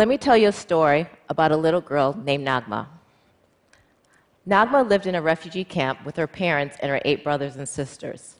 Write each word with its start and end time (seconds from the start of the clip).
Let 0.00 0.08
me 0.08 0.16
tell 0.16 0.34
you 0.34 0.48
a 0.48 0.52
story 0.52 1.06
about 1.28 1.52
a 1.52 1.58
little 1.58 1.82
girl 1.82 2.16
named 2.24 2.46
Nagma. 2.46 2.86
Nagma 4.48 4.88
lived 4.88 5.06
in 5.06 5.14
a 5.14 5.20
refugee 5.20 5.62
camp 5.62 6.06
with 6.06 6.16
her 6.16 6.26
parents 6.26 6.78
and 6.80 6.90
her 6.90 7.02
eight 7.04 7.22
brothers 7.22 7.56
and 7.56 7.68
sisters. 7.68 8.36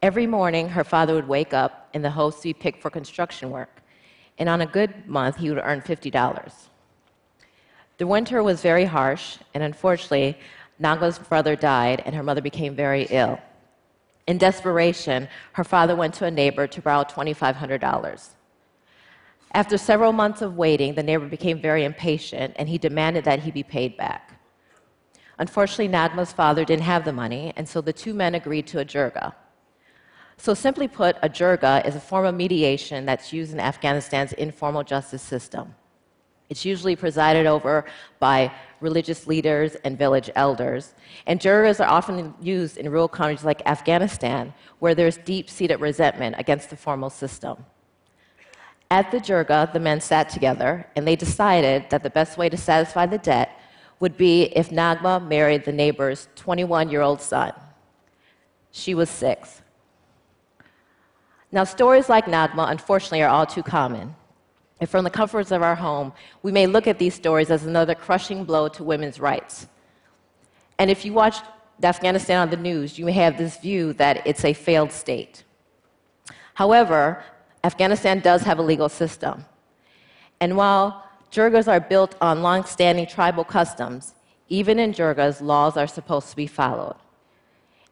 Every 0.00 0.28
morning, 0.28 0.68
her 0.68 0.84
father 0.84 1.14
would 1.14 1.26
wake 1.26 1.52
up 1.52 1.88
in 1.92 2.02
the 2.02 2.10
to 2.10 2.40
be 2.40 2.54
picked 2.54 2.82
for 2.82 2.90
construction 2.90 3.50
work, 3.50 3.82
and 4.38 4.48
on 4.48 4.60
a 4.60 4.66
good 4.66 5.08
month, 5.08 5.38
he 5.38 5.48
would 5.48 5.58
earn 5.58 5.80
$50. 5.80 6.52
The 7.98 8.06
winter 8.06 8.40
was 8.44 8.62
very 8.62 8.84
harsh, 8.84 9.38
and 9.54 9.64
unfortunately, 9.64 10.38
Nagma's 10.80 11.18
brother 11.18 11.56
died, 11.56 12.00
and 12.06 12.14
her 12.14 12.22
mother 12.22 12.42
became 12.42 12.76
very 12.76 13.08
ill. 13.10 13.40
In 14.28 14.38
desperation, 14.38 15.26
her 15.54 15.64
father 15.64 15.96
went 15.96 16.14
to 16.14 16.26
a 16.26 16.30
neighbor 16.30 16.68
to 16.68 16.80
borrow 16.80 17.02
$2,500. 17.02 18.36
After 19.52 19.78
several 19.78 20.12
months 20.12 20.42
of 20.42 20.56
waiting, 20.56 20.94
the 20.94 21.02
neighbor 21.02 21.26
became 21.26 21.60
very 21.60 21.84
impatient 21.84 22.54
and 22.56 22.68
he 22.68 22.78
demanded 22.78 23.24
that 23.24 23.40
he 23.40 23.50
be 23.50 23.62
paid 23.62 23.96
back. 23.96 24.38
Unfortunately, 25.38 25.88
Nagma's 25.88 26.32
father 26.32 26.64
didn't 26.64 26.84
have 26.84 27.04
the 27.04 27.12
money, 27.12 27.52
and 27.56 27.68
so 27.68 27.80
the 27.80 27.92
two 27.92 28.14
men 28.14 28.34
agreed 28.34 28.66
to 28.68 28.80
a 28.80 28.84
jirga. 28.84 29.34
So, 30.38 30.54
simply 30.54 30.88
put, 30.88 31.16
a 31.22 31.28
jirga 31.28 31.86
is 31.86 31.94
a 31.94 32.00
form 32.00 32.24
of 32.26 32.34
mediation 32.34 33.04
that's 33.06 33.32
used 33.32 33.52
in 33.52 33.60
Afghanistan's 33.60 34.32
informal 34.34 34.82
justice 34.82 35.22
system. 35.22 35.74
It's 36.48 36.64
usually 36.64 36.94
presided 36.96 37.46
over 37.46 37.84
by 38.18 38.52
religious 38.80 39.26
leaders 39.26 39.74
and 39.84 39.98
village 39.98 40.30
elders. 40.36 40.94
And 41.26 41.40
jirgas 41.40 41.80
are 41.80 41.88
often 41.88 42.34
used 42.40 42.76
in 42.76 42.88
rural 42.88 43.08
countries 43.08 43.44
like 43.44 43.62
Afghanistan, 43.66 44.54
where 44.78 44.94
there's 44.94 45.18
deep 45.18 45.50
seated 45.50 45.80
resentment 45.80 46.36
against 46.38 46.70
the 46.70 46.76
formal 46.76 47.10
system. 47.10 47.64
At 48.90 49.10
the 49.10 49.18
jirga, 49.18 49.72
the 49.72 49.80
men 49.80 50.00
sat 50.00 50.28
together 50.28 50.86
and 50.94 51.06
they 51.06 51.16
decided 51.16 51.90
that 51.90 52.02
the 52.02 52.10
best 52.10 52.38
way 52.38 52.48
to 52.48 52.56
satisfy 52.56 53.06
the 53.06 53.18
debt 53.18 53.60
would 53.98 54.16
be 54.16 54.44
if 54.44 54.70
Nagma 54.70 55.26
married 55.26 55.64
the 55.64 55.72
neighbor's 55.72 56.28
21 56.36 56.90
year 56.90 57.02
old 57.02 57.20
son. 57.20 57.52
She 58.70 58.94
was 58.94 59.10
six. 59.10 59.62
Now, 61.50 61.64
stories 61.64 62.08
like 62.08 62.26
Nagma, 62.26 62.70
unfortunately, 62.70 63.22
are 63.22 63.30
all 63.30 63.46
too 63.46 63.62
common. 63.62 64.14
And 64.78 64.90
from 64.90 65.04
the 65.04 65.10
comforts 65.10 65.50
of 65.50 65.62
our 65.62 65.74
home, 65.74 66.12
we 66.42 66.52
may 66.52 66.66
look 66.66 66.86
at 66.86 66.98
these 66.98 67.14
stories 67.14 67.50
as 67.50 67.64
another 67.64 67.94
crushing 67.94 68.44
blow 68.44 68.68
to 68.68 68.84
women's 68.84 69.18
rights. 69.18 69.66
And 70.78 70.90
if 70.90 71.04
you 71.04 71.14
watch 71.14 71.36
Afghanistan 71.82 72.40
on 72.40 72.50
the 72.50 72.56
news, 72.56 72.98
you 72.98 73.06
may 73.06 73.12
have 73.12 73.38
this 73.38 73.56
view 73.56 73.94
that 73.94 74.26
it's 74.26 74.44
a 74.44 74.52
failed 74.52 74.92
state. 74.92 75.44
However, 76.54 77.24
Afghanistan 77.66 78.20
does 78.20 78.42
have 78.42 78.60
a 78.60 78.62
legal 78.62 78.88
system. 78.88 79.44
And 80.40 80.56
while 80.56 81.04
jirgas 81.32 81.66
are 81.66 81.80
built 81.80 82.14
on 82.20 82.40
long 82.40 82.64
standing 82.64 83.06
tribal 83.08 83.42
customs, 83.42 84.14
even 84.48 84.78
in 84.78 84.92
jirgas, 84.92 85.40
laws 85.40 85.76
are 85.76 85.88
supposed 85.88 86.30
to 86.30 86.36
be 86.36 86.46
followed. 86.46 86.94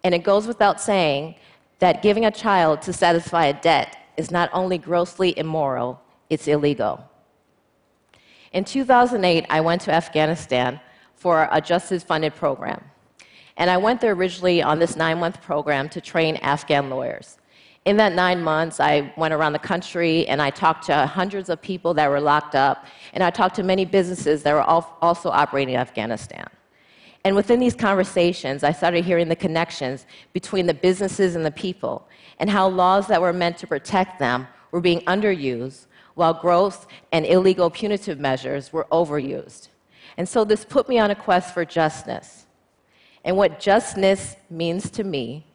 And 0.05 0.15
it 0.15 0.23
goes 0.31 0.47
without 0.47 0.81
saying 0.81 1.35
that 1.81 2.03
giving 2.03 2.25
a 2.25 2.31
child 2.31 2.83
to 2.83 2.93
satisfy 2.93 3.47
a 3.47 3.61
debt 3.61 3.89
is 4.17 4.31
not 4.31 4.49
only 4.53 4.79
grossly 4.79 5.37
immoral, 5.37 6.01
it's 6.31 6.47
illegal. 6.47 6.95
In 8.53 8.65
2008, 8.65 9.45
I 9.51 9.61
went 9.61 9.81
to 9.83 9.93
Afghanistan 9.93 10.79
for 11.17 11.49
a 11.51 11.61
justice 11.61 12.05
funded 12.05 12.37
program. 12.37 12.81
And 13.57 13.69
I 13.69 13.79
went 13.79 14.01
there 14.01 14.13
originally 14.13 14.63
on 14.63 14.79
this 14.79 14.95
nine 14.95 15.19
month 15.19 15.43
program 15.43 15.89
to 15.89 16.01
train 16.01 16.37
Afghan 16.37 16.91
lawyers. 16.91 17.39
In 17.85 17.99
that 17.99 18.15
nine 18.15 18.43
months, 18.43 18.81
I 18.81 19.13
went 19.17 19.35
around 19.35 19.53
the 19.53 19.59
country 19.59 20.27
and 20.27 20.41
I 20.41 20.49
talked 20.49 20.87
to 20.87 21.07
hundreds 21.07 21.51
of 21.51 21.61
people 21.61 21.93
that 21.95 22.09
were 22.09 22.21
locked 22.21 22.55
up, 22.55 22.87
and 23.13 23.23
I 23.23 23.31
talked 23.31 23.57
to 23.57 23.63
many 23.63 23.85
businesses 23.85 24.43
that 24.43 24.55
were 24.55 24.63
also 24.63 25.31
operating 25.31 25.75
in 25.75 25.81
Afghanistan. 25.81 26.49
And 27.27 27.37
within 27.37 27.61
these 27.61 27.75
conversations, 27.75 28.65
I 28.65 28.73
started 28.73 29.05
hearing 29.05 29.29
the 29.29 29.37
connections 29.37 30.07
between 30.33 30.67
the 30.67 30.75
businesses 30.75 31.37
and 31.37 31.45
the 31.45 31.51
people, 31.51 32.09
and 32.39 32.49
how 32.49 32.69
laws 32.69 33.07
that 33.09 33.21
were 33.21 33.33
meant 33.33 33.59
to 33.59 33.67
protect 33.67 34.19
them 34.19 34.47
were 34.73 34.81
being 34.81 35.01
underused, 35.03 35.87
while 36.15 36.33
gross 36.35 36.87
and 37.13 37.27
illegal 37.27 37.71
punitive 37.71 38.19
measures 38.19 38.73
were 38.73 38.87
overused. 38.93 39.69
And 40.17 40.29
so 40.29 40.45
this 40.45 40.65
put 40.65 40.89
me 40.89 40.99
on 40.99 41.11
a 41.11 41.15
quest 41.15 41.53
for 41.53 41.65
justness. 41.65 42.47
And 43.25 43.37
what 43.37 43.59
justness 43.59 44.37
means 44.49 44.91
to 44.93 45.05
me, 45.05 45.47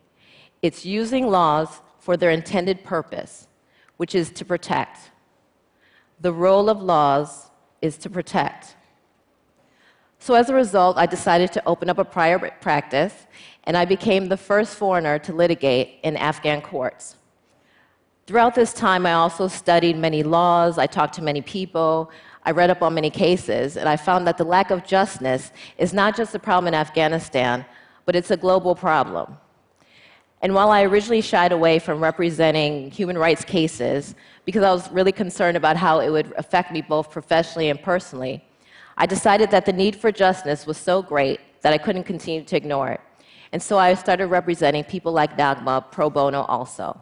it's 0.61 0.85
using 0.85 1.27
laws 1.27 1.81
for 1.99 2.17
their 2.17 2.31
intended 2.31 2.83
purpose, 2.83 3.47
which 3.97 4.15
is 4.15 4.31
to 4.31 4.45
protect. 4.45 5.11
The 6.21 6.33
role 6.33 6.69
of 6.69 6.81
laws 6.81 7.49
is 7.81 7.97
to 7.99 8.09
protect. 8.09 8.75
So, 10.21 10.33
as 10.33 10.49
a 10.49 10.53
result, 10.53 10.97
I 10.97 11.05
decided 11.05 11.53
to 11.53 11.65
open 11.65 11.89
up 11.89 11.97
a 11.97 12.03
private 12.03 12.59
practice, 12.59 13.13
and 13.63 13.77
I 13.77 13.85
became 13.85 14.27
the 14.27 14.35
first 14.35 14.75
foreigner 14.75 15.17
to 15.19 15.33
litigate 15.33 15.99
in 16.03 16.17
Afghan 16.17 16.61
courts. 16.61 17.15
Throughout 18.27 18.53
this 18.53 18.73
time, 18.73 19.05
I 19.05 19.13
also 19.13 19.47
studied 19.47 19.97
many 19.97 20.21
laws, 20.21 20.77
I 20.77 20.87
talked 20.87 21.15
to 21.15 21.21
many 21.21 21.41
people, 21.41 22.11
I 22.43 22.51
read 22.51 22.69
up 22.69 22.81
on 22.81 22.93
many 22.93 23.09
cases, 23.09 23.77
and 23.77 23.87
I 23.87 23.95
found 23.95 24.27
that 24.27 24.37
the 24.37 24.43
lack 24.43 24.71
of 24.71 24.85
justness 24.85 25.51
is 25.77 25.93
not 25.93 26.15
just 26.15 26.35
a 26.35 26.39
problem 26.39 26.67
in 26.67 26.73
Afghanistan, 26.73 27.65
but 28.05 28.15
it's 28.15 28.31
a 28.31 28.37
global 28.37 28.75
problem. 28.75 29.37
And 30.41 30.53
while 30.53 30.69
I 30.69 30.83
originally 30.83 31.21
shied 31.21 31.51
away 31.51 31.79
from 31.79 32.01
representing 32.01 32.91
human 32.91 33.17
rights 33.17 33.43
cases 33.43 34.15
because 34.45 34.63
I 34.63 34.71
was 34.71 34.89
really 34.91 35.11
concerned 35.11 35.57
about 35.57 35.75
how 35.75 35.99
it 35.99 36.09
would 36.09 36.33
affect 36.37 36.71
me 36.71 36.81
both 36.81 37.11
professionally 37.11 37.69
and 37.69 37.81
personally, 37.81 38.43
I 38.97 39.05
decided 39.05 39.51
that 39.51 39.65
the 39.65 39.73
need 39.73 39.95
for 39.95 40.11
justice 40.11 40.65
was 40.65 40.77
so 40.77 41.01
great 41.01 41.39
that 41.61 41.73
I 41.73 41.77
couldn't 41.77 42.05
continue 42.05 42.43
to 42.43 42.55
ignore 42.55 42.89
it. 42.89 43.01
And 43.51 43.61
so 43.61 43.77
I 43.77 43.93
started 43.95 44.27
representing 44.27 44.83
people 44.83 45.11
like 45.11 45.37
Nagma 45.37 45.91
pro 45.91 46.09
bono 46.09 46.43
also. 46.43 46.99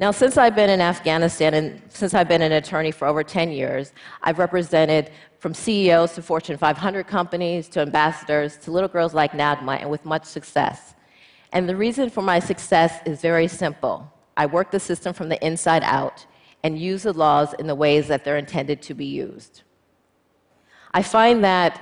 Now, 0.00 0.10
since 0.10 0.36
I've 0.36 0.54
been 0.54 0.70
in 0.70 0.80
Afghanistan 0.80 1.54
and 1.54 1.82
since 1.88 2.14
I've 2.14 2.28
been 2.28 2.42
an 2.42 2.52
attorney 2.52 2.92
for 2.92 3.08
over 3.08 3.24
10 3.24 3.50
years, 3.50 3.92
I've 4.22 4.38
represented 4.38 5.10
from 5.38 5.54
CEOs 5.54 6.14
to 6.14 6.22
Fortune 6.22 6.56
500 6.56 7.06
companies 7.06 7.68
to 7.70 7.80
ambassadors 7.80 8.56
to 8.58 8.70
little 8.70 8.88
girls 8.88 9.14
like 9.14 9.32
Nagma 9.32 9.80
and 9.80 9.90
with 9.90 10.04
much 10.04 10.24
success. 10.24 10.94
And 11.52 11.68
the 11.68 11.76
reason 11.76 12.10
for 12.10 12.22
my 12.22 12.38
success 12.38 13.00
is 13.06 13.20
very 13.20 13.48
simple. 13.48 14.12
I 14.36 14.46
work 14.46 14.70
the 14.70 14.80
system 14.80 15.12
from 15.14 15.28
the 15.28 15.44
inside 15.44 15.82
out 15.82 16.26
and 16.62 16.78
use 16.78 17.04
the 17.04 17.12
laws 17.12 17.54
in 17.54 17.66
the 17.66 17.74
ways 17.74 18.08
that 18.08 18.24
they're 18.24 18.36
intended 18.36 18.82
to 18.82 18.94
be 18.94 19.06
used. 19.06 19.62
I 20.92 21.02
find 21.02 21.44
that 21.44 21.80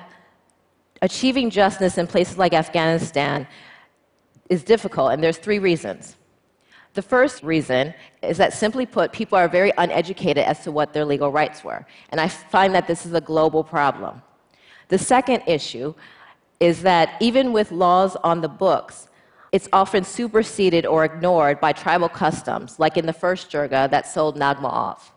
achieving 1.02 1.50
justice 1.50 1.98
in 1.98 2.06
places 2.06 2.38
like 2.38 2.52
Afghanistan 2.52 3.46
is 4.48 4.62
difficult, 4.62 5.12
and 5.12 5.22
there's 5.22 5.38
three 5.38 5.58
reasons. 5.58 6.16
The 6.94 7.02
first 7.02 7.42
reason 7.42 7.92
is 8.22 8.38
that, 8.38 8.52
simply 8.52 8.86
put, 8.86 9.12
people 9.12 9.36
are 9.36 9.48
very 9.48 9.72
uneducated 9.76 10.44
as 10.44 10.62
to 10.64 10.72
what 10.72 10.92
their 10.92 11.04
legal 11.04 11.30
rights 11.30 11.62
were, 11.62 11.86
and 12.10 12.20
I 12.20 12.28
find 12.28 12.74
that 12.74 12.86
this 12.86 13.04
is 13.04 13.12
a 13.12 13.20
global 13.20 13.62
problem. 13.62 14.22
The 14.88 14.98
second 14.98 15.42
issue 15.46 15.94
is 16.60 16.82
that 16.82 17.16
even 17.20 17.52
with 17.52 17.70
laws 17.70 18.16
on 18.24 18.40
the 18.40 18.48
books, 18.48 19.08
it's 19.56 19.70
often 19.72 20.04
superseded 20.04 20.84
or 20.84 21.06
ignored 21.06 21.58
by 21.60 21.72
tribal 21.72 22.10
customs, 22.10 22.78
like 22.78 22.98
in 22.98 23.06
the 23.06 23.12
first 23.24 23.50
jirga 23.50 23.90
that 23.90 24.06
sold 24.06 24.36
Nagma 24.36 24.70
off. 24.86 25.14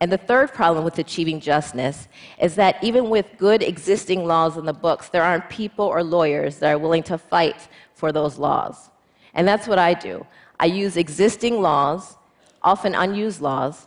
And 0.00 0.10
the 0.10 0.18
third 0.18 0.52
problem 0.52 0.84
with 0.84 0.98
achieving 0.98 1.38
justness 1.38 2.08
is 2.40 2.56
that 2.56 2.82
even 2.82 3.08
with 3.08 3.26
good 3.38 3.62
existing 3.62 4.24
laws 4.24 4.56
in 4.56 4.64
the 4.64 4.72
books, 4.72 5.10
there 5.10 5.22
aren't 5.22 5.48
people 5.48 5.84
or 5.84 6.02
lawyers 6.02 6.58
that 6.58 6.72
are 6.72 6.78
willing 6.86 7.04
to 7.04 7.16
fight 7.16 7.68
for 7.94 8.10
those 8.10 8.36
laws. 8.36 8.90
And 9.32 9.46
that's 9.46 9.68
what 9.68 9.78
I 9.78 9.94
do. 9.94 10.26
I 10.58 10.66
use 10.66 10.96
existing 10.96 11.62
laws, 11.62 12.16
often 12.64 12.96
unused 12.96 13.40
laws, 13.40 13.86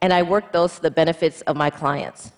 and 0.00 0.14
I 0.14 0.22
work 0.22 0.50
those 0.50 0.76
to 0.76 0.80
the 0.80 0.90
benefits 0.90 1.42
of 1.42 1.56
my 1.56 1.68
clients. 1.68 2.32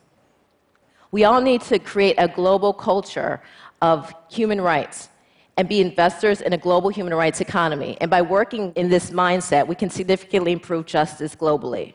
We 1.13 1.23
all 1.23 1.41
need 1.41 1.61
to 1.71 1.79
create 1.79 2.17
a 2.19 2.27
global 2.27 2.73
culture 2.73 3.41
of 3.81 4.13
human 4.29 4.61
rights 4.61 5.11
and 5.57 5.69
be 5.69 5.81
investors 5.81 6.41
in 6.41 6.53
a 6.53 6.59
global 6.59 6.89
human 6.89 7.15
rights 7.15 7.41
economy. 7.41 7.97
And 8.01 8.11
by 8.11 8.23
working 8.23 8.73
in 8.75 8.89
this 8.89 9.11
mindset, 9.11 9.67
we 9.67 9.75
can 9.75 9.91
significantly 9.91 10.53
improve 10.53 10.87
justice 10.87 11.37
globally. 11.37 11.95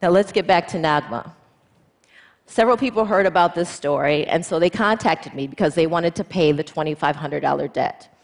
Now, 0.00 0.10
let's 0.10 0.32
get 0.32 0.46
back 0.46 0.68
to 0.68 0.76
Nagma. 0.76 1.32
Several 2.46 2.76
people 2.76 3.06
heard 3.06 3.26
about 3.26 3.54
this 3.54 3.70
story, 3.70 4.26
and 4.26 4.44
so 4.44 4.58
they 4.58 4.70
contacted 4.70 5.34
me 5.34 5.46
because 5.46 5.74
they 5.74 5.86
wanted 5.86 6.14
to 6.16 6.24
pay 6.24 6.52
the 6.52 6.62
$2,500 6.62 7.72
debt. 7.72 8.14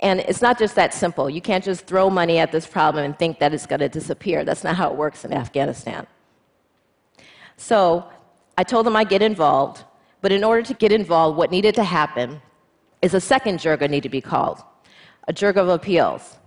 And 0.00 0.18
it's 0.20 0.42
not 0.42 0.58
just 0.58 0.74
that 0.74 0.92
simple. 0.92 1.30
You 1.30 1.40
can't 1.40 1.62
just 1.62 1.86
throw 1.86 2.10
money 2.10 2.38
at 2.38 2.50
this 2.50 2.66
problem 2.66 3.04
and 3.04 3.16
think 3.16 3.38
that 3.38 3.54
it's 3.54 3.66
going 3.66 3.80
to 3.80 3.88
disappear. 3.88 4.44
That's 4.44 4.64
not 4.64 4.74
how 4.74 4.90
it 4.90 4.96
works 4.96 5.24
in 5.24 5.32
Afghanistan. 5.32 6.08
So 7.56 8.04
I 8.58 8.64
told 8.64 8.84
them 8.84 8.96
I'd 8.96 9.08
get 9.08 9.22
involved, 9.22 9.84
but 10.20 10.32
in 10.32 10.42
order 10.42 10.62
to 10.62 10.74
get 10.74 10.90
involved, 10.90 11.38
what 11.38 11.52
needed 11.52 11.76
to 11.76 11.84
happen 11.84 12.42
is 13.02 13.14
a 13.14 13.20
second 13.20 13.58
jirga 13.58 13.90
need 13.90 14.04
to 14.04 14.08
be 14.08 14.20
called, 14.20 14.62
a 15.28 15.32
jirga 15.32 15.56
of 15.56 15.68
appeals. 15.68 16.38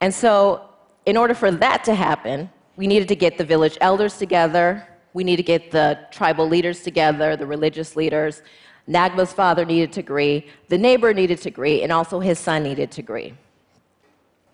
And 0.00 0.12
so, 0.12 0.68
in 1.06 1.16
order 1.16 1.34
for 1.34 1.50
that 1.50 1.82
to 1.84 1.94
happen, 1.94 2.50
we 2.76 2.86
needed 2.86 3.08
to 3.08 3.16
get 3.16 3.38
the 3.38 3.44
village 3.44 3.76
elders 3.80 4.18
together, 4.18 4.86
We 5.14 5.24
need 5.24 5.36
to 5.36 5.42
get 5.42 5.70
the 5.70 5.98
tribal 6.10 6.48
leaders 6.48 6.82
together, 6.82 7.36
the 7.36 7.46
religious 7.46 7.96
leaders. 7.96 8.42
Nagma's 8.86 9.32
father 9.32 9.64
needed 9.66 9.92
to 9.92 10.00
agree, 10.00 10.46
the 10.68 10.78
neighbor 10.78 11.12
needed 11.12 11.38
to 11.42 11.48
agree, 11.50 11.82
and 11.82 11.92
also 11.92 12.18
his 12.18 12.38
son 12.38 12.62
needed 12.62 12.90
to 12.92 13.02
agree. 13.02 13.34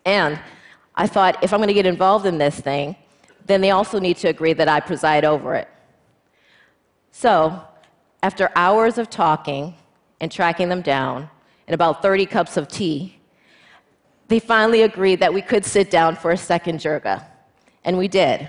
And 0.05 0.38
I 0.97 1.06
thought, 1.06 1.43
if 1.44 1.53
I'm 1.53 1.61
going 1.61 1.69
to 1.69 1.75
get 1.75 1.87
involved 1.87 2.26
in 2.26 2.38
this 2.38 2.59
thing, 2.61 2.97
then 3.47 3.61
they 3.61 3.71
also 3.71 3.99
need 4.00 4.17
to 4.19 4.29
agree 4.29 4.53
that 4.53 4.69
I 4.69 4.81
preside 4.81 5.25
over 5.25 5.55
it. 5.55 5.69
So, 7.12 7.62
after 8.23 8.50
hours 8.56 8.99
of 8.99 9.09
talking 9.09 9.75
and 10.20 10.31
tracking 10.31 10.69
them 10.69 10.82
down, 10.82 11.29
and 11.67 11.75
about 11.75 12.03
30 12.03 12.26
cups 12.26 12.56
of 12.56 12.69
tea, 12.69 13.19
they 14.29 14.38
finally 14.38 14.82
agreed 14.82 15.20
that 15.20 15.32
we 15.32 15.43
could 15.43 15.65
sit 15.65 15.91
down 15.91 16.17
for 16.17 16.31
a 16.31 16.37
second 16.37 16.81
jirga. 16.81 17.25
And 17.85 17.97
we 17.97 18.09
did. 18.09 18.49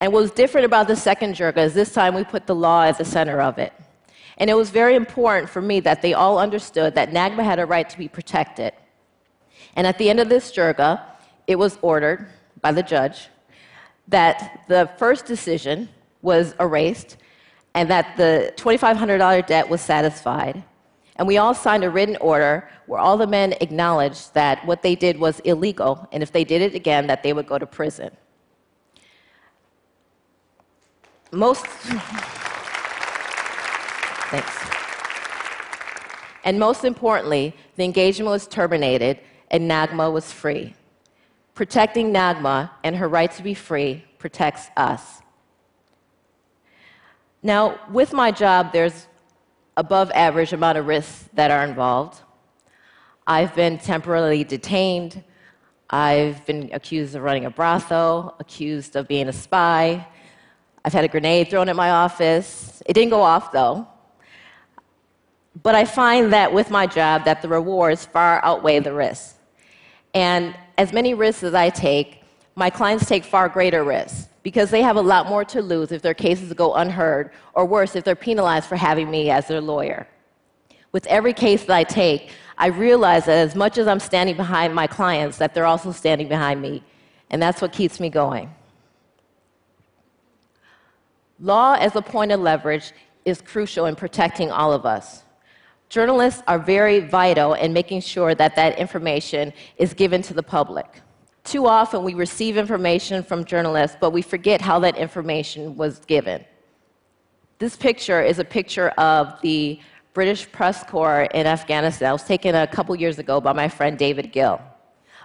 And 0.00 0.12
what 0.12 0.22
was 0.22 0.30
different 0.30 0.64
about 0.64 0.86
the 0.86 0.96
second 0.96 1.34
jirga 1.34 1.58
is 1.58 1.74
this 1.74 1.92
time 1.92 2.14
we 2.14 2.24
put 2.24 2.46
the 2.46 2.54
law 2.54 2.84
at 2.84 2.98
the 2.98 3.04
center 3.04 3.40
of 3.40 3.58
it. 3.58 3.72
And 4.38 4.50
it 4.50 4.54
was 4.54 4.70
very 4.70 4.96
important 4.96 5.48
for 5.48 5.62
me 5.62 5.80
that 5.80 6.02
they 6.02 6.14
all 6.14 6.38
understood 6.38 6.94
that 6.94 7.10
Nagma 7.10 7.44
had 7.44 7.58
a 7.58 7.66
right 7.66 7.88
to 7.88 7.98
be 7.98 8.08
protected. 8.08 8.72
And 9.76 9.86
at 9.86 9.98
the 9.98 10.10
end 10.10 10.20
of 10.20 10.28
this 10.28 10.52
jirga, 10.52 11.02
it 11.46 11.56
was 11.56 11.78
ordered 11.82 12.28
by 12.60 12.72
the 12.72 12.82
judge 12.82 13.28
that 14.08 14.64
the 14.68 14.90
first 14.98 15.26
decision 15.26 15.88
was 16.22 16.54
erased 16.60 17.16
and 17.74 17.90
that 17.90 18.16
the 18.16 18.52
$2,500 18.56 19.46
debt 19.46 19.68
was 19.68 19.80
satisfied. 19.80 20.62
And 21.16 21.28
we 21.28 21.38
all 21.38 21.54
signed 21.54 21.84
a 21.84 21.90
written 21.90 22.16
order 22.16 22.68
where 22.86 23.00
all 23.00 23.16
the 23.16 23.26
men 23.26 23.54
acknowledged 23.60 24.34
that 24.34 24.64
what 24.66 24.82
they 24.82 24.94
did 24.94 25.18
was 25.18 25.40
illegal, 25.40 26.08
and 26.12 26.22
if 26.22 26.32
they 26.32 26.44
did 26.44 26.62
it 26.62 26.74
again, 26.74 27.06
that 27.06 27.22
they 27.22 27.32
would 27.32 27.46
go 27.46 27.58
to 27.58 27.66
prison. 27.66 28.10
Most. 31.30 31.66
Thanks. 34.30 34.74
And 36.44 36.58
most 36.58 36.84
importantly, 36.84 37.54
the 37.76 37.84
engagement 37.84 38.30
was 38.30 38.46
terminated 38.46 39.18
and 39.50 39.70
Nagma 39.70 40.12
was 40.12 40.32
free. 40.32 40.74
Protecting 41.54 42.12
Nagma 42.12 42.70
and 42.82 42.96
her 42.96 43.08
right 43.08 43.30
to 43.32 43.42
be 43.42 43.54
free 43.54 44.04
protects 44.18 44.68
us. 44.76 45.22
Now, 47.46 47.78
with 47.90 48.14
my 48.14 48.30
job, 48.30 48.72
there's 48.72 49.06
above 49.76 50.10
average 50.12 50.54
amount 50.54 50.78
of 50.78 50.86
risks 50.86 51.28
that 51.34 51.50
are 51.50 51.62
involved. 51.62 52.22
I've 53.26 53.54
been 53.54 53.76
temporarily 53.76 54.44
detained. 54.44 55.22
I've 55.90 56.46
been 56.46 56.70
accused 56.72 57.14
of 57.14 57.22
running 57.22 57.44
a 57.44 57.50
brothel, 57.50 58.34
accused 58.40 58.96
of 58.96 59.06
being 59.08 59.28
a 59.28 59.32
spy. 59.32 60.06
I've 60.86 60.94
had 60.94 61.04
a 61.04 61.08
grenade 61.08 61.50
thrown 61.50 61.68
at 61.68 61.76
my 61.76 61.90
office. 61.90 62.82
It 62.86 62.94
didn't 62.94 63.10
go 63.10 63.20
off 63.20 63.52
though. 63.52 63.86
But 65.62 65.74
I 65.74 65.84
find 65.84 66.32
that 66.32 66.50
with 66.50 66.70
my 66.70 66.86
job 66.86 67.26
that 67.26 67.42
the 67.42 67.48
rewards 67.48 68.06
far 68.06 68.42
outweigh 68.42 68.78
the 68.78 68.94
risks. 68.94 69.34
And 70.14 70.56
as 70.78 70.94
many 70.94 71.12
risks 71.12 71.42
as 71.42 71.52
I 71.52 71.68
take, 71.68 72.22
my 72.54 72.70
clients 72.70 73.04
take 73.04 73.22
far 73.22 73.50
greater 73.50 73.84
risks 73.84 74.28
because 74.44 74.70
they 74.70 74.82
have 74.82 74.96
a 74.96 75.00
lot 75.00 75.26
more 75.26 75.44
to 75.46 75.60
lose 75.60 75.90
if 75.90 76.02
their 76.02 76.14
cases 76.14 76.52
go 76.52 76.74
unheard, 76.74 77.32
or 77.54 77.64
worse, 77.64 77.96
if 77.96 78.04
they're 78.04 78.14
penalized 78.14 78.66
for 78.66 78.76
having 78.76 79.10
me 79.10 79.30
as 79.30 79.48
their 79.48 79.60
lawyer. 79.60 80.06
With 80.92 81.06
every 81.06 81.32
case 81.32 81.64
that 81.64 81.74
I 81.74 81.82
take, 81.82 82.30
I 82.56 82.66
realize 82.68 83.24
that 83.24 83.38
as 83.38 83.56
much 83.56 83.78
as 83.78 83.88
I'm 83.88 83.98
standing 83.98 84.36
behind 84.36 84.74
my 84.74 84.86
clients, 84.86 85.38
that 85.38 85.54
they're 85.54 85.66
also 85.66 85.90
standing 85.90 86.28
behind 86.28 86.62
me. 86.62 86.84
And 87.30 87.42
that's 87.42 87.60
what 87.60 87.72
keeps 87.72 87.98
me 87.98 88.10
going. 88.10 88.54
Law 91.40 91.72
as 91.74 91.96
a 91.96 92.02
point 92.02 92.30
of 92.30 92.38
leverage 92.38 92.92
is 93.24 93.40
crucial 93.40 93.86
in 93.86 93.96
protecting 93.96 94.52
all 94.52 94.72
of 94.72 94.84
us. 94.84 95.22
Journalists 95.88 96.42
are 96.46 96.58
very 96.58 97.00
vital 97.00 97.54
in 97.54 97.72
making 97.72 98.02
sure 98.02 98.34
that 98.34 98.54
that 98.56 98.78
information 98.78 99.54
is 99.78 99.94
given 99.94 100.20
to 100.22 100.34
the 100.34 100.42
public. 100.42 101.00
Too 101.44 101.66
often 101.66 102.02
we 102.02 102.14
receive 102.14 102.56
information 102.56 103.22
from 103.22 103.44
journalists, 103.44 103.96
but 104.00 104.10
we 104.10 104.22
forget 104.22 104.60
how 104.62 104.78
that 104.80 104.96
information 104.96 105.76
was 105.76 106.00
given. 106.06 106.42
This 107.58 107.76
picture 107.76 108.22
is 108.22 108.38
a 108.38 108.44
picture 108.44 108.88
of 108.90 109.40
the 109.42 109.78
British 110.14 110.50
press 110.50 110.82
corps 110.84 111.28
in 111.34 111.46
Afghanistan. 111.46 112.10
It 112.10 112.12
was 112.12 112.24
taken 112.24 112.54
a 112.54 112.66
couple 112.66 112.96
years 112.96 113.18
ago 113.18 113.40
by 113.40 113.52
my 113.52 113.68
friend 113.68 113.98
David 113.98 114.32
Gill. 114.32 114.60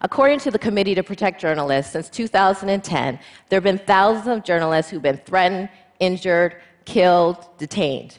According 0.02 0.40
to 0.40 0.52
the 0.52 0.60
Committee 0.60 0.96
to 0.96 1.04
Protect 1.04 1.40
Journalists, 1.40 1.94
since 1.94 2.10
2010, 2.10 3.20
there 3.50 3.58
have 3.58 3.64
been 3.64 3.78
thousands 3.78 4.28
of 4.28 4.44
journalists 4.44 4.92
who've 4.92 5.02
been 5.02 5.18
threatened, 5.26 5.70
injured, 6.00 6.58
killed, 6.86 7.46
detained. 7.58 8.18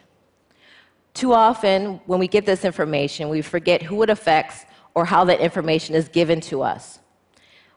Too 1.13 1.33
often, 1.33 2.01
when 2.07 2.19
we 2.19 2.29
get 2.29 2.47
this 2.47 2.65
information, 2.65 3.29
we 3.29 3.43
forget 3.43 3.83
who 3.83 4.03
it 4.03 4.11
affects 4.11 4.65
or 4.95 5.05
how 5.05 5.25
that 5.25 5.41
information 5.41 5.95
is 5.95 6.09
given 6.09 6.41
to 6.43 6.63
us. 6.63 6.99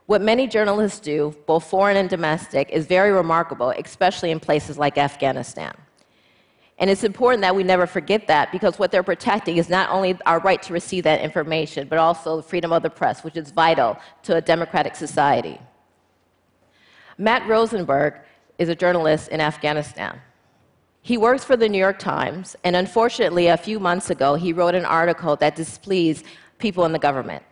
What 0.05 0.21
many 0.21 0.47
journalists 0.47 0.99
do, 0.99 1.33
both 1.45 1.63
foreign 1.63 1.95
and 1.95 2.09
domestic, 2.09 2.69
is 2.69 2.85
very 2.85 3.11
remarkable, 3.11 3.69
especially 3.69 4.31
in 4.31 4.39
places 4.39 4.77
like 4.77 4.97
Afghanistan. 4.97 5.73
And 6.77 6.89
it's 6.89 7.03
important 7.03 7.41
that 7.41 7.55
we 7.55 7.63
never 7.63 7.87
forget 7.87 8.27
that 8.27 8.51
because 8.51 8.77
what 8.77 8.91
they're 8.91 9.03
protecting 9.03 9.57
is 9.57 9.69
not 9.69 9.89
only 9.89 10.17
our 10.25 10.39
right 10.39 10.61
to 10.63 10.73
receive 10.73 11.03
that 11.05 11.21
information, 11.21 11.87
but 11.87 11.99
also 11.99 12.37
the 12.37 12.43
freedom 12.43 12.73
of 12.73 12.83
the 12.83 12.89
press, 12.89 13.23
which 13.23 13.37
is 13.37 13.51
vital 13.51 13.97
to 14.23 14.35
a 14.35 14.41
democratic 14.41 14.95
society. 14.95 15.59
Matt 17.17 17.47
Rosenberg 17.47 18.15
is 18.57 18.69
a 18.69 18.75
journalist 18.75 19.29
in 19.29 19.39
Afghanistan. 19.39 20.19
He 21.01 21.17
works 21.17 21.43
for 21.43 21.55
the 21.55 21.69
New 21.69 21.77
York 21.77 21.99
Times, 21.99 22.55
and 22.63 22.75
unfortunately, 22.75 23.47
a 23.47 23.57
few 23.57 23.79
months 23.79 24.09
ago, 24.09 24.35
he 24.35 24.51
wrote 24.51 24.73
an 24.73 24.85
article 24.85 25.35
that 25.37 25.55
displeased 25.55 26.25
people 26.57 26.85
in 26.85 26.91
the 26.91 26.99
government. 26.99 27.43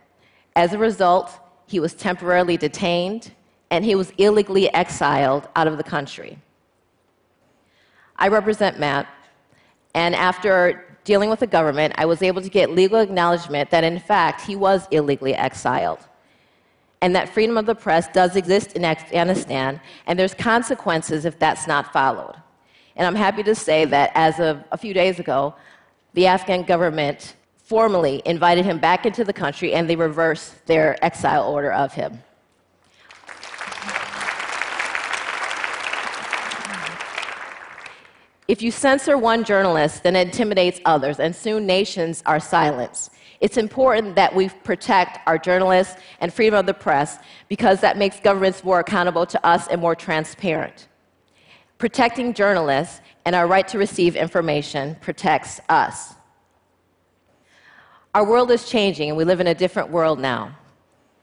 As 0.56 0.72
a 0.72 0.78
result, 0.78 1.38
he 1.66 1.80
was 1.80 1.94
temporarily 1.94 2.56
detained, 2.56 3.32
and 3.70 3.84
he 3.84 3.94
was 3.94 4.12
illegally 4.18 4.72
exiled 4.74 5.48
out 5.56 5.66
of 5.66 5.76
the 5.76 5.84
country. 5.84 6.38
I 8.16 8.28
represent 8.28 8.78
Matt, 8.78 9.08
and 9.94 10.14
after 10.14 10.84
dealing 11.04 11.30
with 11.30 11.40
the 11.40 11.46
government, 11.46 11.94
I 11.96 12.04
was 12.04 12.22
able 12.22 12.42
to 12.42 12.48
get 12.48 12.70
legal 12.70 12.98
acknowledgement 13.00 13.70
that, 13.70 13.84
in 13.84 13.98
fact, 13.98 14.42
he 14.42 14.54
was 14.54 14.86
illegally 14.90 15.34
exiled. 15.34 15.98
And 17.00 17.16
that 17.16 17.28
freedom 17.28 17.58
of 17.58 17.66
the 17.66 17.74
press 17.74 18.06
does 18.08 18.36
exist 18.36 18.74
in 18.74 18.84
Afghanistan, 18.84 19.80
and 20.06 20.18
there's 20.18 20.34
consequences 20.34 21.24
if 21.24 21.38
that's 21.38 21.66
not 21.66 21.92
followed. 21.92 22.36
And 22.94 23.06
I'm 23.06 23.14
happy 23.14 23.42
to 23.42 23.54
say 23.54 23.84
that 23.86 24.12
as 24.14 24.38
of 24.38 24.62
a 24.70 24.78
few 24.78 24.94
days 24.94 25.18
ago, 25.18 25.54
the 26.14 26.26
Afghan 26.26 26.62
government 26.62 27.34
formally 27.72 28.20
invited 28.26 28.66
him 28.66 28.78
back 28.78 29.06
into 29.06 29.24
the 29.24 29.32
country 29.32 29.72
and 29.72 29.88
they 29.88 29.96
reversed 29.96 30.66
their 30.66 31.02
exile 31.02 31.50
order 31.50 31.72
of 31.72 31.94
him. 31.94 32.22
If 38.46 38.60
you 38.60 38.70
censor 38.70 39.16
one 39.16 39.42
journalist, 39.42 40.02
then 40.02 40.16
it 40.16 40.28
intimidates 40.28 40.80
others, 40.84 41.18
and 41.18 41.34
soon 41.34 41.64
nations 41.64 42.22
are 42.26 42.38
silenced. 42.38 43.10
It's 43.40 43.56
important 43.56 44.16
that 44.16 44.34
we 44.34 44.50
protect 44.50 45.26
our 45.26 45.38
journalists 45.38 45.96
and 46.20 46.30
freedom 46.30 46.58
of 46.58 46.66
the 46.66 46.74
press 46.74 47.16
because 47.48 47.80
that 47.80 47.96
makes 47.96 48.20
governments 48.20 48.62
more 48.62 48.80
accountable 48.80 49.24
to 49.24 49.46
us 49.46 49.66
and 49.68 49.80
more 49.80 49.94
transparent. 49.94 50.88
Protecting 51.78 52.34
journalists 52.34 53.00
and 53.24 53.34
our 53.34 53.46
right 53.46 53.66
to 53.68 53.78
receive 53.78 54.14
information 54.14 54.94
protects 55.00 55.58
us. 55.70 56.16
Our 58.14 58.26
world 58.26 58.50
is 58.50 58.68
changing, 58.68 59.08
and 59.08 59.16
we 59.16 59.24
live 59.24 59.40
in 59.40 59.46
a 59.46 59.54
different 59.54 59.88
world 59.88 60.18
now. 60.20 60.54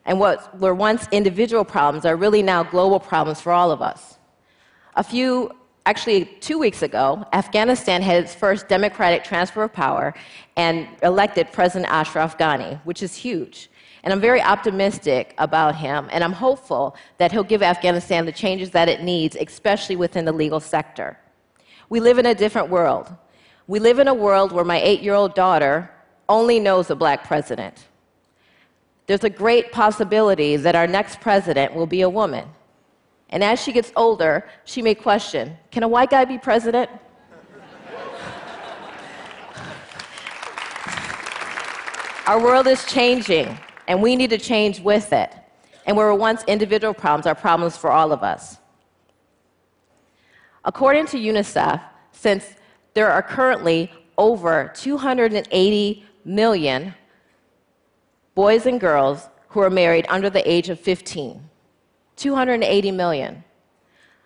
And 0.05 0.19
what 0.19 0.59
were 0.59 0.73
once 0.73 1.07
individual 1.11 1.63
problems 1.63 2.03
are 2.03 2.15
really 2.15 2.41
now 2.41 2.63
global 2.63 2.99
problems 2.99 3.39
for 3.39 3.51
all 3.51 3.69
of 3.69 3.79
us. 3.79 4.17
A 4.95 5.03
few, 5.03 5.51
actually, 5.85 6.25
two 6.25 6.57
weeks 6.57 6.81
ago, 6.81 7.23
Afghanistan 7.31 8.01
had 8.01 8.23
its 8.23 8.33
first 8.33 8.67
democratic 8.67 9.23
transfer 9.23 9.61
of 9.61 9.71
power 9.71 10.15
and 10.57 10.87
elected 11.03 11.51
President 11.51 11.91
Ashraf 11.91 12.39
Ghani, 12.39 12.81
which 12.85 13.03
is 13.03 13.13
huge. 13.13 13.69
And 14.01 14.11
I'm 14.11 14.19
very 14.19 14.41
optimistic 14.41 15.35
about 15.37 15.75
him, 15.75 16.09
and 16.11 16.23
I'm 16.23 16.33
hopeful 16.33 16.95
that 17.19 17.31
he'll 17.31 17.43
give 17.43 17.61
Afghanistan 17.61 18.25
the 18.25 18.31
changes 18.31 18.71
that 18.71 18.89
it 18.89 19.03
needs, 19.03 19.35
especially 19.35 19.95
within 19.95 20.25
the 20.25 20.31
legal 20.31 20.59
sector. 20.59 21.19
We 21.89 21.99
live 21.99 22.17
in 22.17 22.25
a 22.25 22.33
different 22.33 22.71
world. 22.71 23.15
We 23.67 23.77
live 23.77 23.99
in 23.99 24.07
a 24.07 24.13
world 24.15 24.51
where 24.51 24.65
my 24.65 24.81
eight 24.81 25.01
year 25.01 25.13
old 25.13 25.35
daughter 25.35 25.91
only 26.29 26.59
knows 26.59 26.89
a 26.89 26.95
black 26.95 27.25
president. 27.25 27.87
There's 29.07 29.23
a 29.23 29.29
great 29.29 29.71
possibility 29.71 30.55
that 30.55 30.75
our 30.75 30.85
next 30.85 31.19
president 31.19 31.73
will 31.73 31.87
be 31.87 32.01
a 32.01 32.09
woman. 32.09 32.47
And 33.31 33.43
as 33.43 33.61
she 33.61 33.71
gets 33.71 33.91
older, 33.95 34.47
she 34.65 34.81
may 34.81 34.95
question 34.95 35.57
can 35.71 35.83
a 35.83 35.87
white 35.87 36.11
guy 36.11 36.25
be 36.25 36.37
president? 36.37 36.89
our 42.27 42.39
world 42.39 42.67
is 42.67 42.85
changing, 42.85 43.57
and 43.87 43.99
we 43.99 44.15
need 44.15 44.29
to 44.29 44.37
change 44.37 44.79
with 44.79 45.11
it. 45.11 45.33
And 45.87 45.97
where 45.97 46.13
once 46.13 46.43
individual 46.45 46.93
problems 46.93 47.25
are 47.25 47.33
problems 47.33 47.75
for 47.75 47.89
all 47.89 48.11
of 48.11 48.21
us. 48.21 48.59
According 50.63 51.07
to 51.07 51.17
UNICEF, 51.17 51.81
since 52.11 52.53
there 52.93 53.09
are 53.09 53.23
currently 53.23 53.91
over 54.19 54.71
280 54.75 56.05
million 56.29 56.93
boys 58.35 58.67
and 58.67 58.79
girls 58.79 59.27
who 59.49 59.59
are 59.59 59.69
married 59.69 60.05
under 60.09 60.29
the 60.29 60.47
age 60.49 60.69
of 60.69 60.79
15, 60.79 61.49
280 62.15 62.91
million. 62.91 63.43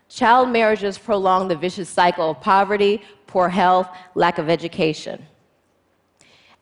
Child 0.10 0.50
marriages 0.50 0.98
prolong 0.98 1.48
the 1.48 1.56
vicious 1.56 1.90
cycle 1.90 2.32
of 2.32 2.42
poverty, 2.42 3.02
poor 3.26 3.48
health, 3.48 3.88
lack 4.16 4.38
of 4.38 4.50
education. 4.50 5.26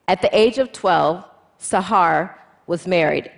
At 0.07 0.21
the 0.21 0.29
age 0.37 0.59
of 0.59 0.71
12, 0.71 1.25
Sahar 1.59 2.35
was 2.67 2.85
married. 2.85 3.31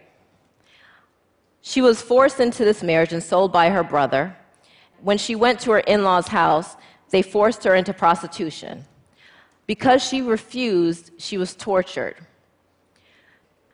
She 1.61 1.81
was 1.81 2.01
forced 2.01 2.41
into 2.41 2.65
this 2.65 2.83
marriage 2.83 3.13
and 3.13 3.23
sold 3.23 3.53
by 3.53 3.69
her 3.69 3.83
brother. 3.83 4.35
When 5.01 5.17
she 5.17 5.35
went 5.35 5.61
to 5.61 5.71
her 5.71 5.79
in 5.79 6.03
law's 6.03 6.27
house, 6.27 6.75
they 7.11 7.21
forced 7.21 7.63
her 7.63 7.75
into 7.75 7.93
prostitution. 7.93 8.85
Because 9.65 10.03
she 10.03 10.21
refused, 10.21 11.11
she 11.17 11.37
was 11.37 11.55
tortured. 11.55 12.15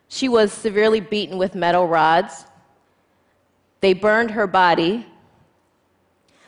She 0.08 0.30
was 0.30 0.52
severely 0.52 1.00
beaten 1.00 1.38
with 1.38 1.56
metal 1.56 1.88
rods. 1.88 2.46
They 3.82 3.94
burned 3.94 4.32
her 4.32 4.48
body. 4.48 5.06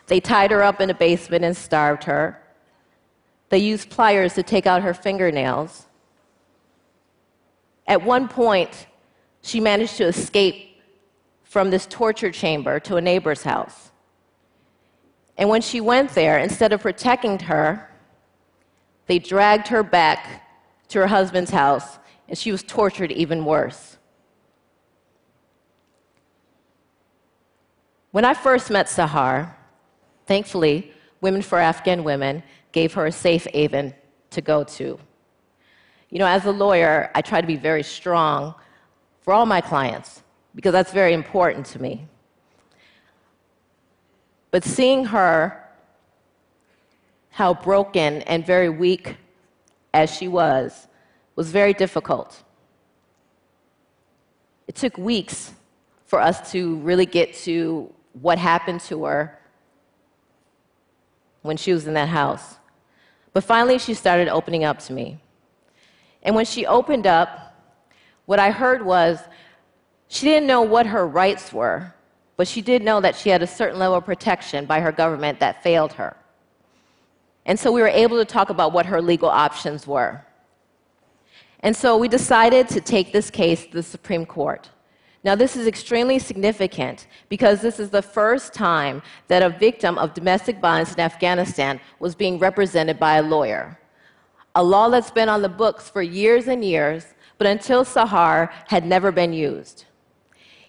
They 0.07 0.19
tied 0.19 0.51
her 0.51 0.63
up 0.63 0.81
in 0.81 0.89
a 0.89 0.93
basement 0.93 1.43
and 1.43 1.55
starved 1.55 2.03
her. 2.05 2.41
They 3.49 3.59
used 3.59 3.89
pliers 3.89 4.33
to 4.35 4.43
take 4.43 4.65
out 4.65 4.81
her 4.81 4.93
fingernails. 4.93 5.85
At 7.87 8.03
one 8.03 8.27
point, 8.27 8.87
she 9.41 9.59
managed 9.59 9.97
to 9.97 10.05
escape 10.05 10.81
from 11.43 11.69
this 11.69 11.85
torture 11.85 12.31
chamber 12.31 12.79
to 12.79 12.95
a 12.95 13.01
neighbor's 13.01 13.43
house. 13.43 13.91
And 15.37 15.49
when 15.49 15.61
she 15.61 15.81
went 15.81 16.11
there, 16.11 16.37
instead 16.37 16.71
of 16.71 16.81
protecting 16.81 17.39
her, 17.39 17.90
they 19.11 19.19
dragged 19.19 19.67
her 19.67 19.83
back 19.83 20.41
to 20.87 20.99
her 20.99 21.07
husband's 21.07 21.51
house, 21.51 21.99
and 22.29 22.37
she 22.37 22.49
was 22.49 22.63
tortured 22.63 23.11
even 23.11 23.43
worse. 23.43 23.97
When 28.11 28.23
I 28.23 28.33
first 28.33 28.69
met 28.69 28.85
Sahar, 28.85 29.53
thankfully, 30.27 30.93
Women 31.19 31.41
for 31.41 31.57
Afghan 31.57 32.05
Women 32.05 32.41
gave 32.71 32.93
her 32.93 33.05
a 33.05 33.11
safe 33.11 33.45
haven 33.53 33.93
to 34.29 34.39
go 34.39 34.63
to. 34.63 34.97
You 36.09 36.19
know, 36.19 36.25
as 36.25 36.45
a 36.45 36.51
lawyer, 36.51 37.11
I 37.13 37.21
try 37.21 37.41
to 37.41 37.47
be 37.47 37.57
very 37.57 37.83
strong 37.83 38.55
for 39.19 39.33
all 39.33 39.45
my 39.45 39.59
clients 39.59 40.23
because 40.55 40.71
that's 40.71 40.93
very 40.93 41.11
important 41.11 41.65
to 41.65 41.81
me. 41.81 42.07
But 44.51 44.63
seeing 44.63 45.03
her, 45.03 45.60
how 47.31 47.53
broken 47.53 48.21
and 48.23 48.45
very 48.45 48.69
weak 48.69 49.17
as 49.93 50.15
she 50.15 50.27
was, 50.27 50.87
was 51.35 51.51
very 51.51 51.73
difficult. 51.73 52.43
It 54.67 54.75
took 54.75 54.97
weeks 54.97 55.53
for 56.05 56.21
us 56.21 56.51
to 56.51 56.75
really 56.77 57.05
get 57.05 57.33
to 57.33 57.91
what 58.21 58.37
happened 58.37 58.81
to 58.81 59.05
her 59.05 59.39
when 61.41 61.57
she 61.57 61.73
was 61.73 61.87
in 61.87 61.93
that 61.95 62.09
house. 62.09 62.57
But 63.33 63.43
finally, 63.43 63.79
she 63.79 63.93
started 63.93 64.27
opening 64.27 64.63
up 64.63 64.79
to 64.79 64.93
me. 64.93 65.19
And 66.23 66.35
when 66.35 66.45
she 66.45 66.65
opened 66.65 67.07
up, 67.07 67.55
what 68.25 68.39
I 68.39 68.51
heard 68.51 68.85
was 68.85 69.19
she 70.09 70.25
didn't 70.25 70.47
know 70.47 70.61
what 70.61 70.85
her 70.85 71.07
rights 71.07 71.53
were, 71.53 71.93
but 72.35 72.47
she 72.47 72.61
did 72.61 72.83
know 72.83 72.99
that 73.01 73.15
she 73.15 73.29
had 73.29 73.41
a 73.41 73.47
certain 73.47 73.79
level 73.79 73.97
of 73.97 74.05
protection 74.05 74.65
by 74.65 74.81
her 74.81 74.91
government 74.91 75.39
that 75.39 75.63
failed 75.63 75.93
her. 75.93 76.15
And 77.45 77.59
so 77.59 77.71
we 77.71 77.81
were 77.81 77.87
able 77.87 78.17
to 78.17 78.25
talk 78.25 78.49
about 78.49 78.73
what 78.73 78.85
her 78.85 79.01
legal 79.01 79.29
options 79.29 79.87
were. 79.87 80.25
And 81.61 81.75
so 81.75 81.97
we 81.97 82.07
decided 82.07 82.67
to 82.69 82.81
take 82.81 83.11
this 83.11 83.29
case 83.29 83.65
to 83.65 83.71
the 83.71 83.83
Supreme 83.83 84.25
Court. 84.25 84.69
Now, 85.23 85.35
this 85.35 85.55
is 85.55 85.67
extremely 85.67 86.17
significant 86.17 87.07
because 87.29 87.61
this 87.61 87.79
is 87.79 87.91
the 87.91 88.01
first 88.01 88.53
time 88.53 89.03
that 89.27 89.43
a 89.43 89.49
victim 89.49 89.99
of 89.99 90.15
domestic 90.15 90.57
violence 90.59 90.93
in 90.93 90.99
Afghanistan 90.99 91.79
was 91.99 92.15
being 92.15 92.39
represented 92.39 92.99
by 92.99 93.17
a 93.17 93.21
lawyer. 93.21 93.79
A 94.55 94.63
law 94.63 94.89
that's 94.89 95.11
been 95.11 95.29
on 95.29 95.43
the 95.43 95.49
books 95.49 95.89
for 95.89 96.01
years 96.01 96.47
and 96.47 96.65
years, 96.65 97.13
but 97.37 97.45
until 97.45 97.85
Sahar 97.85 98.49
had 98.67 98.83
never 98.85 99.11
been 99.11 99.31
used. 99.31 99.85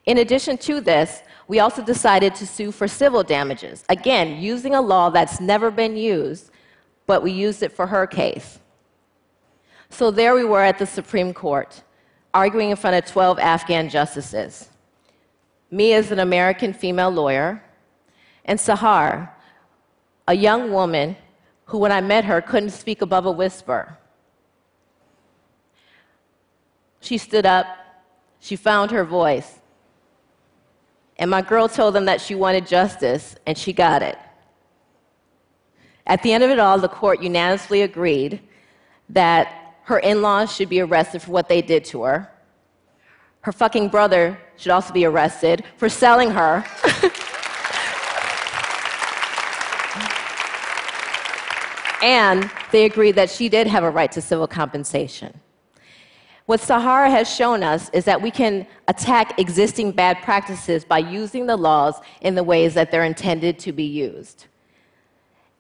In 0.05 0.19
addition 0.19 0.59
to 0.59 0.81
this, 0.81 1.23
we 1.49 1.61
also 1.61 1.83
decided 1.83 2.35
to 2.35 2.47
sue 2.47 2.73
for 2.73 2.87
civil 2.87 3.23
damages. 3.23 3.85
Again, 3.88 4.41
using 4.41 4.75
a 4.75 4.81
law 4.81 5.09
that's 5.09 5.41
never 5.41 5.71
been 5.71 5.97
used, 5.97 6.50
but 7.06 7.23
we 7.23 7.32
used 7.32 7.62
it 7.62 7.73
for 7.73 7.87
her 7.87 8.06
case. 8.06 8.59
So 9.90 10.11
there 10.11 10.35
we 10.35 10.44
were 10.44 10.62
at 10.62 10.78
the 10.78 10.87
Supreme 10.87 11.35
Court 11.35 11.82
arguing 12.35 12.71
in 12.71 12.76
front 12.76 12.97
of 12.97 13.11
12 13.11 13.38
Afghan 13.38 13.88
justices. 13.88 14.68
Me 15.71 15.92
as 15.92 16.11
an 16.11 16.18
American 16.18 16.73
female 16.73 17.11
lawyer, 17.11 17.62
and 18.44 18.59
Sahar, 18.59 19.30
a 20.26 20.35
young 20.35 20.73
woman 20.73 21.16
who, 21.66 21.78
when 21.78 21.92
I 21.92 22.00
met 22.00 22.25
her, 22.25 22.40
couldn't 22.40 22.71
speak 22.71 23.02
above 23.02 23.26
a 23.26 23.30
whisper. 23.30 23.99
She 27.00 27.18
stood 27.18 27.47
up, 27.47 27.66
she 28.40 28.56
found 28.56 28.90
her 28.90 29.04
voice. 29.04 29.59
And 31.18 31.30
my 31.30 31.42
girl 31.42 31.68
told 31.68 31.94
them 31.94 32.06
that 32.06 32.21
she 32.21 32.35
wanted 32.35 32.66
justice, 32.66 33.37
and 33.47 33.56
she 33.56 33.73
got 33.73 34.02
it. 34.02 34.18
At 36.06 36.23
the 36.23 36.32
end 36.32 36.42
of 36.42 36.50
it 36.50 36.59
all, 36.59 36.78
the 36.78 36.88
court 36.88 37.23
unanimously 37.23 37.82
agreed 37.82 38.40
that 39.09 39.76
her 39.85 39.99
in 39.99 40.23
laws 40.23 40.54
should 40.54 40.68
be 40.68 40.80
arrested 40.80 41.23
for 41.23 41.30
what 41.30 41.49
they 41.49 41.62
did 41.62 41.85
to 41.87 42.02
her. 42.02 42.30
Her 43.42 43.52
fucking 43.52 43.88
brother 43.88 44.38
should 44.56 44.71
also 44.71 44.92
be 44.92 45.04
arrested 45.04 45.64
for 45.76 45.88
selling 45.88 46.30
her. 46.30 46.64
and 52.02 52.50
they 52.71 52.85
agreed 52.85 53.16
that 53.16 53.30
she 53.30 53.49
did 53.49 53.66
have 53.66 53.85
a 53.85 53.90
right 53.90 54.11
to 54.12 54.21
civil 54.21 54.47
compensation. 54.47 55.38
What 56.47 56.61
Sahara 56.61 57.11
has 57.11 57.32
shown 57.32 57.62
us 57.62 57.88
is 57.90 58.04
that 58.04 58.21
we 58.21 58.30
can 58.30 58.66
attack 58.88 59.38
existing 59.38 59.92
bad 59.92 60.21
practices 60.23 60.85
by 60.85 60.99
using 60.99 61.47
the 61.47 61.56
laws 61.56 62.00
in 62.21 62.35
the 62.35 62.42
ways 62.42 62.75
that 62.75 62.90
they're 62.90 63.04
intended 63.04 63.59
to 63.61 63.73
be 63.73 63.85
used. 63.85 64.47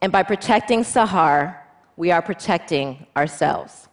And 0.02 0.10
by 0.10 0.24
protecting 0.24 0.80
Sahar, 0.80 1.56
we 1.96 2.10
are 2.10 2.20
protecting 2.20 3.06
ourselves. 3.16 3.88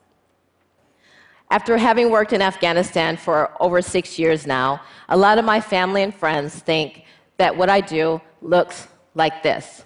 After 1.51 1.77
having 1.77 2.09
worked 2.09 2.33
in 2.33 2.41
Afghanistan 2.41 3.15
for 3.15 3.51
over 3.59 3.79
six 3.79 4.17
years 4.17 4.47
now, 4.47 4.81
a 5.07 5.15
lot 5.15 5.37
of 5.37 5.45
my 5.45 5.61
family 5.61 6.01
and 6.01 6.13
friends 6.13 6.55
think 6.55 7.03
that 7.37 7.55
what 7.55 7.69
I 7.69 7.81
do 7.81 8.19
looks 8.41 8.87
like 9.13 9.43
this. 9.43 9.85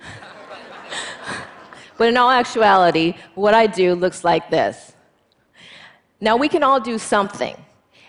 but 1.98 2.08
in 2.08 2.16
all 2.16 2.30
actuality, 2.30 3.14
what 3.34 3.52
I 3.52 3.66
do 3.66 3.94
looks 3.94 4.24
like 4.24 4.48
this. 4.50 4.94
Now, 6.18 6.36
we 6.36 6.48
can 6.48 6.62
all 6.62 6.80
do 6.80 6.98
something. 6.98 7.56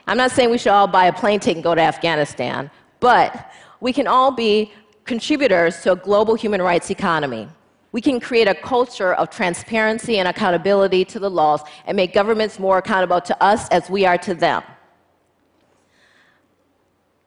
I'm 0.07 0.17
not 0.17 0.31
saying 0.31 0.49
we 0.49 0.57
should 0.57 0.71
all 0.71 0.87
buy 0.87 1.05
a 1.07 1.13
plane 1.13 1.41
ticket 1.41 1.57
and 1.57 1.63
go 1.63 1.75
to 1.75 1.81
Afghanistan, 1.81 2.71
but 3.01 3.51
we 3.81 3.91
can 3.91 4.07
all 4.07 4.31
be 4.31 4.71
contributors 5.05 5.81
to 5.81 5.93
a 5.93 5.95
global 5.95 6.35
human 6.35 6.61
rights 6.61 6.89
economy. 6.89 7.47
We 7.91 8.01
can 8.01 8.19
create 8.19 8.47
a 8.47 8.55
culture 8.55 9.13
of 9.13 9.29
transparency 9.29 10.19
and 10.19 10.27
accountability 10.27 11.03
to 11.05 11.19
the 11.19 11.29
laws 11.29 11.61
and 11.85 11.95
make 11.95 12.13
governments 12.13 12.59
more 12.59 12.77
accountable 12.77 13.19
to 13.21 13.43
us 13.43 13.67
as 13.69 13.89
we 13.89 14.05
are 14.05 14.17
to 14.19 14.33
them. 14.33 14.63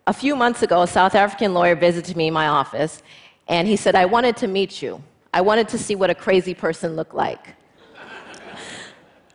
A 0.07 0.12
few 0.12 0.37
months 0.37 0.62
ago, 0.62 0.83
a 0.83 0.87
South 0.87 1.14
African 1.14 1.54
lawyer 1.54 1.75
visited 1.75 2.16
me 2.16 2.28
in 2.28 2.35
my 2.35 2.49
office, 2.49 3.02
and 3.49 3.66
he 3.66 3.76
said, 3.76 3.95
I 3.95 4.04
wanted 4.04 4.37
to 4.38 4.47
meet 4.47 4.83
you. 4.83 5.02
I 5.33 5.40
wanted 5.40 5.69
to 5.71 5.78
see 5.78 5.95
what 5.95 6.11
a 6.11 6.14
crazy 6.14 6.54
person 6.54 6.95
looked 6.95 7.14
like. 7.14 7.54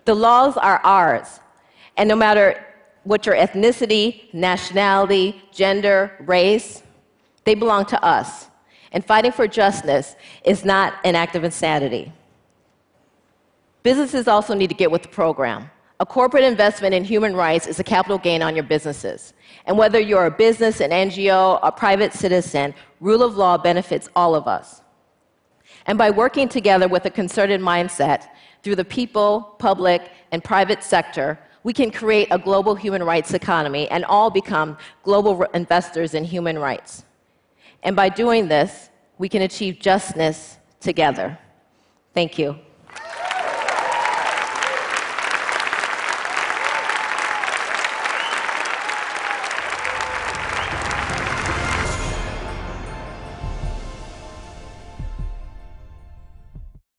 the 0.05 0.15
laws 0.15 0.57
are 0.57 0.79
ours, 0.83 1.39
and 1.97 2.07
no 2.07 2.15
matter 2.15 2.63
what 3.03 3.25
your 3.25 3.35
ethnicity, 3.35 4.31
nationality, 4.33 5.41
gender, 5.51 6.11
race, 6.21 6.83
they 7.49 7.55
belong 7.55 7.83
to 7.83 8.03
us. 8.05 8.47
And 8.91 9.03
fighting 9.03 9.31
for 9.31 9.47
justice 9.47 10.15
is 10.43 10.63
not 10.63 10.93
an 11.03 11.15
act 11.15 11.35
of 11.35 11.43
insanity. 11.43 12.13
Businesses 13.81 14.27
also 14.27 14.53
need 14.53 14.67
to 14.67 14.75
get 14.75 14.91
with 14.91 15.01
the 15.01 15.09
program. 15.09 15.71
A 15.99 16.05
corporate 16.05 16.43
investment 16.43 16.93
in 16.93 17.03
human 17.03 17.35
rights 17.35 17.65
is 17.65 17.79
a 17.79 17.83
capital 17.83 18.19
gain 18.19 18.43
on 18.43 18.55
your 18.55 18.63
businesses. 18.63 19.33
And 19.65 19.77
whether 19.79 19.99
you're 19.99 20.27
a 20.27 20.31
business, 20.31 20.79
an 20.79 20.91
NGO, 20.91 21.59
a 21.63 21.71
private 21.71 22.13
citizen, 22.13 22.75
rule 22.99 23.23
of 23.23 23.35
law 23.35 23.57
benefits 23.57 24.07
all 24.15 24.35
of 24.35 24.47
us. 24.47 24.83
And 25.87 25.97
by 25.97 26.11
working 26.11 26.47
together 26.47 26.87
with 26.87 27.05
a 27.05 27.09
concerted 27.09 27.61
mindset 27.61 28.27
through 28.61 28.75
the 28.75 28.85
people, 28.85 29.55
public, 29.57 30.11
and 30.31 30.43
private 30.43 30.83
sector, 30.83 31.39
we 31.63 31.73
can 31.73 31.89
create 31.89 32.27
a 32.29 32.37
global 32.37 32.75
human 32.75 33.03
rights 33.03 33.33
economy 33.33 33.89
and 33.89 34.05
all 34.05 34.29
become 34.29 34.77
global 35.03 35.43
investors 35.53 36.13
in 36.13 36.23
human 36.23 36.59
rights. 36.59 37.05
And 37.83 37.95
by 37.95 38.09
doing 38.09 38.47
this, 38.47 38.89
We 39.19 39.27
can 39.27 39.41
achieve 39.41 39.79
justness 39.79 40.57
together. 40.79 41.37
Thank 42.13 42.39
you. 42.39 42.57